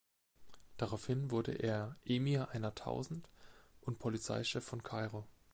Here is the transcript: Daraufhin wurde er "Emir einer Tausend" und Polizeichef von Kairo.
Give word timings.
Daraufhin 0.77 1.29
wurde 1.29 1.51
er 1.53 1.95
"Emir 2.05 2.49
einer 2.49 2.73
Tausend" 2.73 3.29
und 3.81 3.99
Polizeichef 3.99 4.65
von 4.65 4.81
Kairo. 4.81 5.27